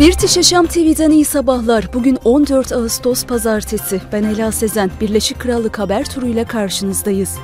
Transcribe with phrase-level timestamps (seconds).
[0.00, 1.88] British Yaşam TV'den iyi sabahlar.
[1.94, 4.00] Bugün 14 Ağustos Pazartesi.
[4.12, 4.90] Ben Ela Sezen.
[5.00, 7.38] Birleşik Krallık haber turuyla karşınızdayız.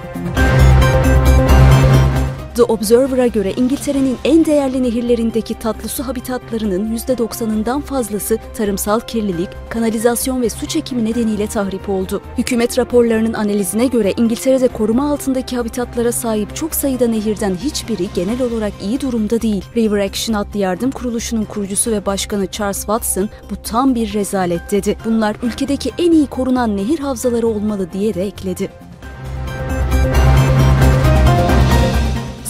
[2.56, 10.42] The Observer'a göre İngiltere'nin en değerli nehirlerindeki tatlı su habitatlarının %90'ından fazlası tarımsal kirlilik, kanalizasyon
[10.42, 12.22] ve su çekimi nedeniyle tahrip oldu.
[12.38, 18.72] Hükümet raporlarının analizine göre İngiltere'de koruma altındaki habitatlara sahip çok sayıda nehirden hiçbiri genel olarak
[18.82, 19.64] iyi durumda değil.
[19.76, 24.96] River Action adlı yardım kuruluşunun kurucusu ve başkanı Charles Watson bu tam bir rezalet dedi.
[25.04, 28.85] Bunlar ülkedeki en iyi korunan nehir havzaları olmalı diye de ekledi.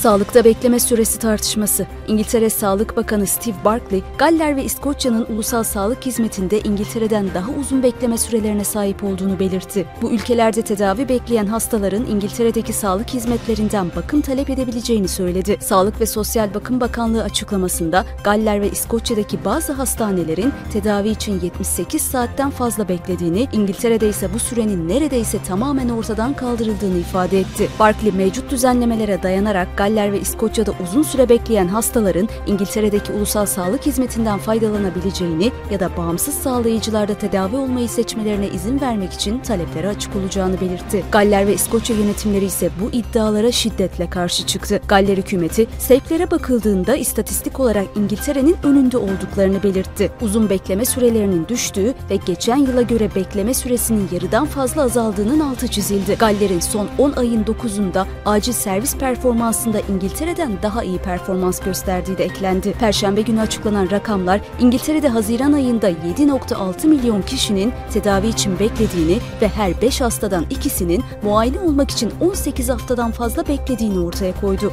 [0.06, 1.86] Sağlıkta bekleme süresi tartışması.
[2.08, 8.18] İngiltere Sağlık Bakanı Steve Barclay, Galler ve İskoçya'nın ulusal sağlık hizmetinde İngiltere'den daha uzun bekleme
[8.18, 9.86] sürelerine sahip olduğunu belirtti.
[10.02, 15.56] Bu ülkelerde tedavi bekleyen hastaların İngiltere'deki sağlık hizmetlerinden bakım talep edebileceğini söyledi.
[15.60, 22.50] Sağlık ve Sosyal Bakım Bakanlığı açıklamasında Galler ve İskoçya'daki bazı hastanelerin tedavi için 78 saatten
[22.50, 27.68] fazla beklediğini, İngiltere'de ise bu sürenin neredeyse tamamen ortadan kaldırıldığını ifade etti.
[27.78, 33.86] Barclay mevcut düzenlemelere dayanarak Galler Galler ve İskoçya'da uzun süre bekleyen hastaların İngiltere'deki ulusal sağlık
[33.86, 40.60] hizmetinden faydalanabileceğini ya da bağımsız sağlayıcılarda tedavi olmayı seçmelerine izin vermek için taleplere açık olacağını
[40.60, 41.04] belirtti.
[41.12, 44.80] Galler ve İskoçya yönetimleri ise bu iddialara şiddetle karşı çıktı.
[44.88, 50.12] Galler hükümeti sevklere bakıldığında istatistik olarak İngiltere'nin önünde olduklarını belirtti.
[50.20, 56.16] Uzun bekleme sürelerinin düştüğü ve geçen yıla göre bekleme süresinin yarıdan fazla azaldığının altı çizildi.
[56.18, 62.72] Galler'in son 10 ayın 9'unda acil servis performansında İngiltere'den daha iyi performans gösterdiği de eklendi.
[62.72, 69.80] Perşembe günü açıklanan rakamlar İngiltere'de Haziran ayında 7.6 milyon kişinin tedavi için beklediğini ve her
[69.82, 74.72] 5 hastadan ikisinin muayene olmak için 18 haftadan fazla beklediğini ortaya koydu.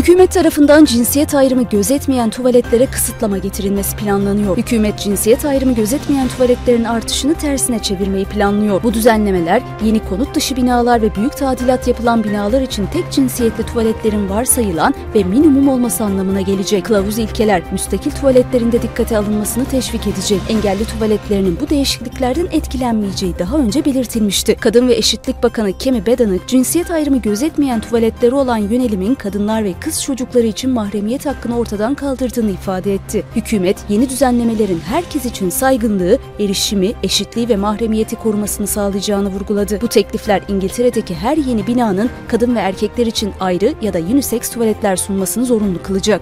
[0.00, 4.56] Hükümet tarafından cinsiyet ayrımı gözetmeyen tuvaletlere kısıtlama getirilmesi planlanıyor.
[4.56, 8.82] Hükümet cinsiyet ayrımı gözetmeyen tuvaletlerin artışını tersine çevirmeyi planlıyor.
[8.82, 14.28] Bu düzenlemeler yeni konut dışı binalar ve büyük tadilat yapılan binalar için tek cinsiyetli tuvaletlerin
[14.28, 16.84] varsayılan ve minimum olması anlamına gelecek.
[16.84, 20.40] Kılavuz ilkeler müstakil tuvaletlerinde dikkate alınmasını teşvik edecek.
[20.48, 24.56] Engelli tuvaletlerinin bu değişikliklerden etkilenmeyeceği daha önce belirtilmişti.
[24.60, 29.89] Kadın ve Eşitlik Bakanı Kemi Bedanık, cinsiyet ayrımı gözetmeyen tuvaletleri olan yönelimin kadınlar ve kız
[29.98, 33.24] çocukları için mahremiyet hakkını ortadan kaldırdığını ifade etti.
[33.36, 39.80] Hükümet yeni düzenlemelerin herkes için saygınlığı, erişimi, eşitliği ve mahremiyeti korumasını sağlayacağını vurguladı.
[39.80, 44.96] Bu teklifler İngiltere'deki her yeni binanın kadın ve erkekler için ayrı ya da unisex tuvaletler
[44.96, 46.20] sunmasını zorunlu kılacak.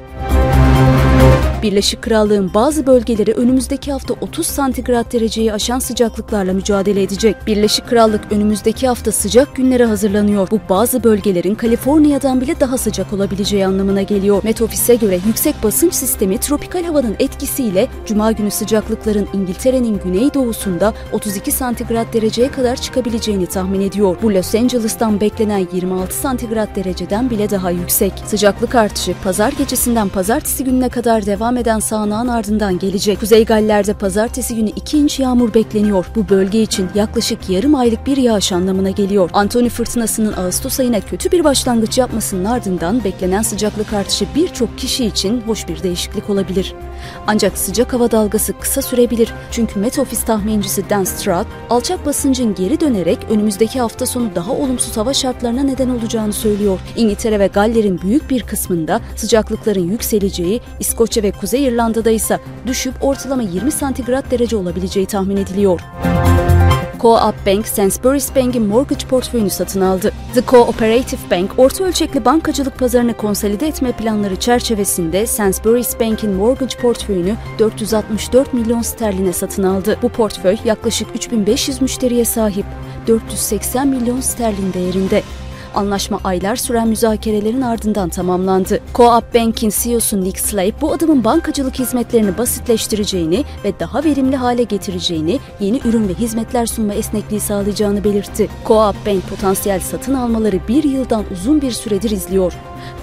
[1.63, 7.37] Birleşik Krallığın bazı bölgeleri önümüzdeki hafta 30 santigrat dereceyi aşan sıcaklıklarla mücadele edecek.
[7.47, 10.51] Birleşik Krallık önümüzdeki hafta sıcak günlere hazırlanıyor.
[10.51, 14.41] Bu bazı bölgelerin Kaliforniya'dan bile daha sıcak olabileceği anlamına geliyor.
[14.45, 21.53] Met Office'e göre yüksek basınç sistemi tropikal havanın etkisiyle Cuma günü sıcaklıkların İngiltere'nin güneydoğusunda 32
[21.53, 24.17] santigrat dereceye kadar çıkabileceğini tahmin ediyor.
[24.23, 28.13] Bu Los Angeles'tan beklenen 26 santigrat dereceden bile daha yüksek.
[28.27, 33.21] Sıcaklık artışı pazar gecesinden pazartesi gününe kadar devam devam eden sağanağın ardından gelecek.
[33.21, 36.07] Kuzey Galler'de pazartesi günü 2 inç yağmur bekleniyor.
[36.17, 39.31] Bu bölge için yaklaşık yarım aylık bir yağış anlamına geliyor.
[39.33, 45.41] Antoni fırtınasının Ağustos ayına kötü bir başlangıç yapmasının ardından beklenen sıcaklık artışı birçok kişi için
[45.41, 46.75] hoş bir değişiklik olabilir.
[47.27, 49.33] Ancak sıcak hava dalgası kısa sürebilir.
[49.51, 54.97] Çünkü Met Office tahmincisi Dan Stroud, alçak basıncın geri dönerek önümüzdeki hafta sonu daha olumsuz
[54.97, 56.81] hava şartlarına neden olacağını söylüyor.
[56.97, 63.43] İngiltere ve Galler'in büyük bir kısmında sıcaklıkların yükseleceği, İskoçya ve Kuzey İrlanda'da ise düşüp ortalama
[63.43, 65.81] 20 santigrat derece olabileceği tahmin ediliyor.
[66.99, 70.13] Co-op Bank, Sainsbury's Bank'in mortgage portföyünü satın aldı.
[70.35, 77.35] The Cooperative Bank, orta ölçekli bankacılık pazarını konsolide etme planları çerçevesinde Sainsbury's Bank'in mortgage portföyünü
[77.59, 79.99] 464 milyon sterline satın aldı.
[80.03, 82.67] Bu portföy yaklaşık 3500 müşteriye sahip,
[83.07, 85.23] 480 milyon sterlin değerinde.
[85.75, 88.81] Anlaşma aylar süren müzakerelerin ardından tamamlandı.
[88.95, 95.41] Co-op Bank'in CEO'su Nick Slade bu adımın bankacılık hizmetlerini basitleştireceğini ve daha verimli hale getireceğini,
[95.61, 98.49] yeni ürün ve hizmetler sunma esnekliği sağlayacağını belirtti.
[98.67, 102.53] Co-op Bank potansiyel satın almaları bir yıldan uzun bir süredir izliyor.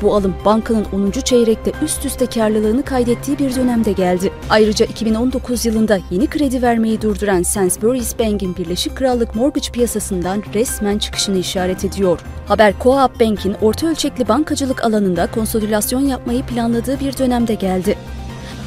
[0.02, 1.12] Bu alım bankanın 10.
[1.12, 4.32] çeyrekte üst üste karlılığını kaydettiği bir dönemde geldi.
[4.50, 11.38] Ayrıca 2019 yılında yeni kredi vermeyi durduran Sainsbury's Bank'in Birleşik Krallık mortgage piyasasından resmen çıkışını
[11.38, 12.20] işaret ediyor.
[12.48, 17.98] Haber Co-op Bank'in orta ölçekli bankacılık alanında konsolidasyon yapmayı planladığı bir dönemde geldi.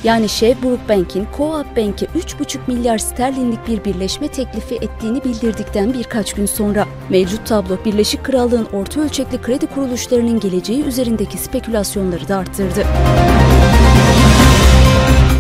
[0.04, 6.46] Yani Shrewsbury Bank'in Co-op Bank'e 3,5 milyar sterlinlik bir birleşme teklifi ettiğini bildirdikten birkaç gün
[6.46, 12.84] sonra mevcut tablo Birleşik Krallığın orta ölçekli kredi kuruluşlarının geleceği üzerindeki spekülasyonları da arttırdı.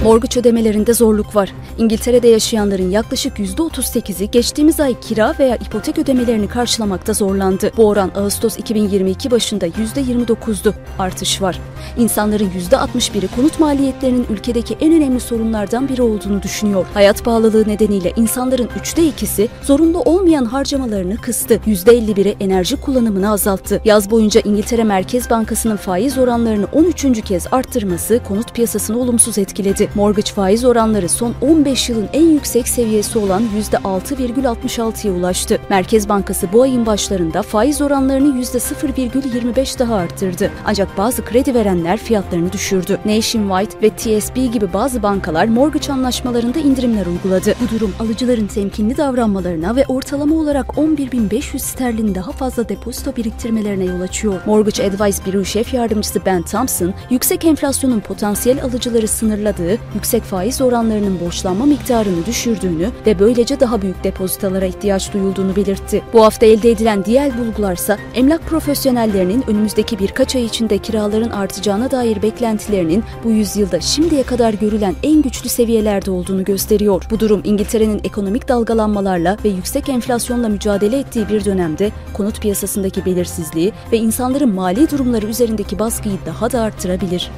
[0.04, 1.52] Morguç ödemelerinde zorluk var.
[1.78, 7.70] İngiltere'de yaşayanların yaklaşık %38'i geçtiğimiz ay kira veya ipotek ödemelerini karşılamakta zorlandı.
[7.76, 10.74] Bu oran Ağustos 2022 başında %29'du.
[10.98, 11.60] Artış var.
[11.98, 16.86] İnsanların %61'i konut maliyetlerinin ülkedeki en önemli sorunlardan biri olduğunu düşünüyor.
[16.94, 21.54] Hayat pahalılığı nedeniyle insanların üçte ikisi zorunlu olmayan harcamalarını kıstı.
[21.54, 23.80] %51'i enerji kullanımını azalttı.
[23.84, 27.22] Yaz boyunca İngiltere Merkez Bankası'nın faiz oranlarını 13.
[27.24, 29.87] kez arttırması konut piyasasını olumsuz etkiledi.
[29.94, 33.42] Mortgage faiz oranları son 15 yılın en yüksek seviyesi olan
[33.72, 35.58] %6,66'ya ulaştı.
[35.70, 40.50] Merkez Bankası bu ayın başlarında faiz oranlarını %0,25 daha arttırdı.
[40.66, 42.98] Ancak bazı kredi verenler fiyatlarını düşürdü.
[43.04, 47.54] Nationwide ve TSB gibi bazı bankalar mortgage anlaşmalarında indirimler uyguladı.
[47.60, 54.00] Bu durum alıcıların temkinli davranmalarına ve ortalama olarak 11.500 sterlin daha fazla depozito biriktirmelerine yol
[54.00, 54.40] açıyor.
[54.46, 61.20] Mortgage Advice Büro Şef Yardımcısı Ben Thompson, yüksek enflasyonun potansiyel alıcıları sınırladığı yüksek faiz oranlarının
[61.20, 66.02] borçlanma miktarını düşürdüğünü ve böylece daha büyük depozitalara ihtiyaç duyulduğunu belirtti.
[66.12, 72.22] Bu hafta elde edilen diğer bulgularsa emlak profesyonellerinin önümüzdeki birkaç ay içinde kiraların artacağına dair
[72.22, 77.06] beklentilerinin bu yüzyılda şimdiye kadar görülen en güçlü seviyelerde olduğunu gösteriyor.
[77.10, 83.72] Bu durum İngiltere'nin ekonomik dalgalanmalarla ve yüksek enflasyonla mücadele ettiği bir dönemde konut piyasasındaki belirsizliği
[83.92, 87.30] ve insanların mali durumları üzerindeki baskıyı daha da arttırabilir.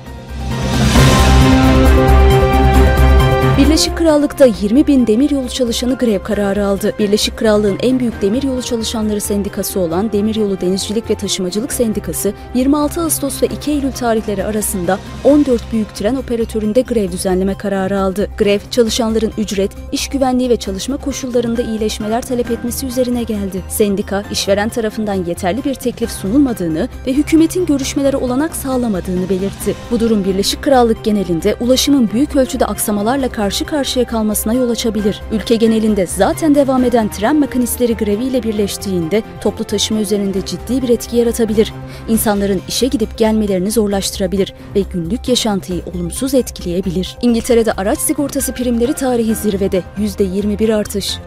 [3.81, 6.95] Birleşik Krallık'ta 20 bin demiryolu çalışanı grev kararı aldı.
[6.99, 13.43] Birleşik Krallığın en büyük demiryolu çalışanları sendikası olan Demiryolu Denizcilik ve Taşımacılık Sendikası 26 Ağustos
[13.43, 18.31] ve 2 Eylül tarihleri arasında 14 büyük tren operatöründe grev düzenleme kararı aldı.
[18.39, 23.63] Grev, çalışanların ücret, iş güvenliği ve çalışma koşullarında iyileşmeler talep etmesi üzerine geldi.
[23.69, 29.75] Sendika, işveren tarafından yeterli bir teklif sunulmadığını ve hükümetin görüşmelere olanak sağlamadığını belirtti.
[29.91, 35.21] Bu durum Birleşik Krallık genelinde ulaşımın büyük ölçüde aksamalarla karşı karşıya kalmasına yol açabilir.
[35.33, 41.17] Ülke genelinde zaten devam eden tren makinistleri greviyle birleştiğinde toplu taşıma üzerinde ciddi bir etki
[41.17, 41.73] yaratabilir.
[42.09, 47.19] İnsanların işe gidip gelmelerini zorlaştırabilir ve günlük yaşantıyı olumsuz etkileyebilir.
[47.23, 51.19] İngiltere'de araç sigortası primleri tarihi zirvede %21 artış.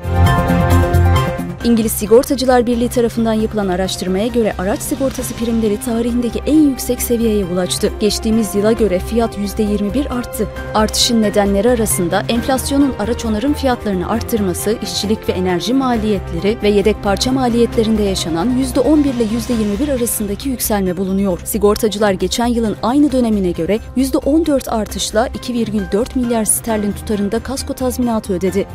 [1.64, 7.92] İngiliz Sigortacılar Birliği tarafından yapılan araştırmaya göre araç sigortası primleri tarihindeki en yüksek seviyeye ulaştı.
[8.00, 10.48] Geçtiğimiz yıla göre fiyat %21 arttı.
[10.74, 17.32] Artışın nedenleri arasında enflasyonun araç onarım fiyatlarını arttırması, işçilik ve enerji maliyetleri ve yedek parça
[17.32, 21.40] maliyetlerinde yaşanan %11 ile %21 arasındaki yükselme bulunuyor.
[21.44, 28.68] Sigortacılar geçen yılın aynı dönemine göre %14 artışla 2,4 milyar sterlin tutarında kasko tazminatı ödedi.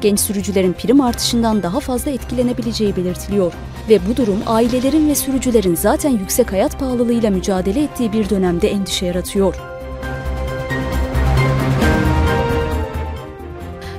[0.00, 3.52] Genç sürücülerin prim artışından daha fazla etkili etkilenebileceği belirtiliyor
[3.88, 9.06] ve bu durum ailelerin ve sürücülerin zaten yüksek hayat pahalılığıyla mücadele ettiği bir dönemde endişe
[9.06, 9.73] yaratıyor.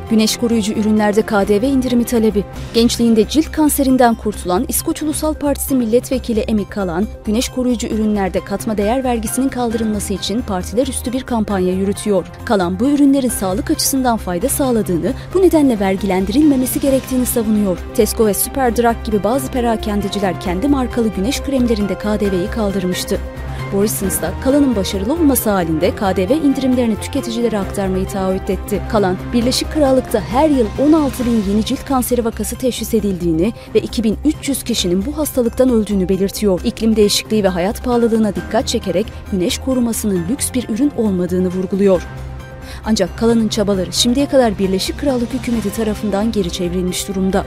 [0.10, 2.44] Güneş koruyucu ürünlerde KDV indirimi talebi.
[2.74, 9.04] Gençliğinde cilt kanserinden kurtulan İskoç Ulusal Partisi milletvekili Emi Kalan, güneş koruyucu ürünlerde katma değer
[9.04, 12.26] vergisinin kaldırılması için partiler üstü bir kampanya yürütüyor.
[12.46, 17.78] Kalan bu ürünlerin sağlık açısından fayda sağladığını, bu nedenle vergilendirilmemesi gerektiğini savunuyor.
[17.96, 23.20] Tesco ve Superdrug gibi bazı perakendeciler kendi markalı güneş kremlerinde KDV'yi kaldırmıştı.
[23.74, 28.82] Morrisons da Kalan'ın başarılı olması halinde KDV indirimlerini tüketicilere aktarmayı taahhüt etti.
[28.92, 34.64] Kalan, Birleşik Krallık'ta her yıl 16 bin yeni cilt kanseri vakası teşhis edildiğini ve 2300
[34.64, 36.62] kişinin bu hastalıktan öldüğünü belirtiyor.
[36.64, 42.08] İklim değişikliği ve hayat pahalılığına dikkat çekerek güneş korumasının lüks bir ürün olmadığını vurguluyor.
[42.86, 47.46] Ancak Kalan'ın çabaları şimdiye kadar Birleşik Krallık hükümeti tarafından geri çevrilmiş durumda.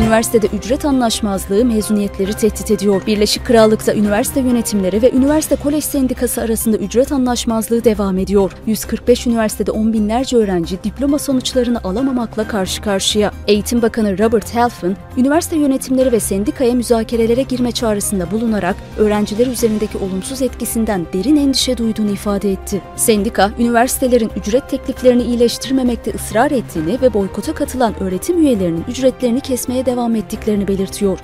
[0.00, 3.02] Üniversitede ücret anlaşmazlığı mezuniyetleri tehdit ediyor.
[3.06, 8.52] Birleşik Krallık'ta üniversite yönetimleri ve üniversite kolej sendikası arasında ücret anlaşmazlığı devam ediyor.
[8.66, 13.32] 145 üniversitede on binlerce öğrenci diploma sonuçlarını alamamakla karşı karşıya.
[13.46, 20.42] Eğitim Bakanı Robert Halfon, üniversite yönetimleri ve sendikaya müzakerelere girme çağrısında bulunarak öğrenciler üzerindeki olumsuz
[20.42, 22.82] etkisinden derin endişe duyduğunu ifade etti.
[22.96, 30.16] Sendika, üniversitelerin ücret tekliflerini iyileştirmemekte ısrar ettiğini ve boykota katılan öğretim üyelerinin ücretlerini kesmeye devam
[30.16, 31.18] ettiklerini belirtiyor.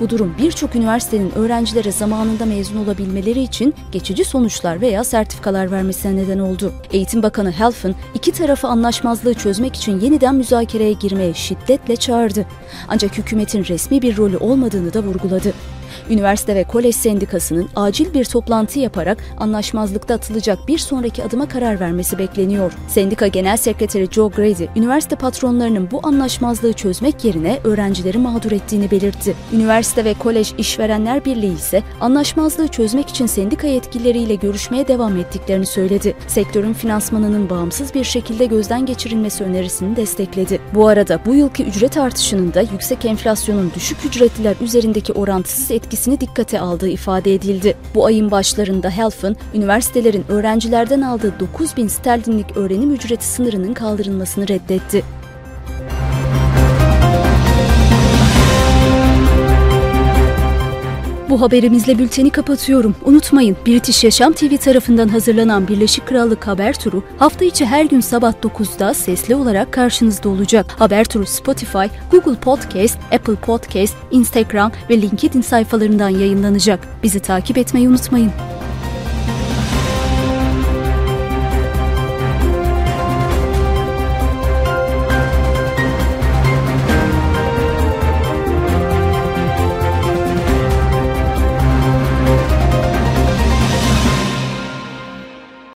[0.00, 6.38] Bu durum birçok üniversitenin öğrencilere zamanında mezun olabilmeleri için geçici sonuçlar veya sertifikalar vermesine neden
[6.38, 6.72] oldu.
[6.92, 12.46] Eğitim Bakanı Helfen iki tarafı anlaşmazlığı çözmek için yeniden müzakereye girmeye şiddetle çağırdı.
[12.88, 15.52] Ancak hükümetin resmi bir rolü olmadığını da vurguladı.
[16.10, 22.18] Üniversite ve kolej sendikasının acil bir toplantı yaparak anlaşmazlıkta atılacak bir sonraki adıma karar vermesi
[22.18, 22.72] bekleniyor.
[22.88, 29.34] Sendika Genel Sekreteri Joe Grady, üniversite patronlarının bu anlaşmazlığı çözmek yerine öğrencileri mağdur ettiğini belirtti.
[29.52, 36.14] Üniversite ve Kolej İşverenler Birliği ise anlaşmazlığı çözmek için sendika yetkilileriyle görüşmeye devam ettiklerini söyledi.
[36.26, 40.60] Sektörün finansmanının bağımsız bir şekilde gözden geçirilmesi önerisini destekledi.
[40.74, 46.60] Bu arada bu yılki ücret artışının da yüksek enflasyonun düşük ücretliler üzerindeki orantısız etkisini dikkate
[46.60, 47.76] aldığı ifade edildi.
[47.94, 55.04] Bu ayın başlarında Helf'ın üniversitelerin öğrencilerden aldığı 9 bin sterlinlik öğrenim ücreti sınırının kaldırılmasını reddetti.
[61.28, 62.96] Bu haberimizle bülteni kapatıyorum.
[63.04, 68.32] Unutmayın British Yaşam TV tarafından hazırlanan Birleşik Krallık Haber Turu hafta içi her gün sabah
[68.32, 70.74] 9'da sesli olarak karşınızda olacak.
[70.78, 76.88] Haber Turu Spotify, Google Podcast, Apple Podcast, Instagram ve LinkedIn sayfalarından yayınlanacak.
[77.02, 78.32] Bizi takip etmeyi unutmayın.